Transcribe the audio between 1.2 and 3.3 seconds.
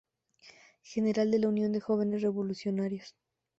de la Unión de Jóvenes revolucionarios.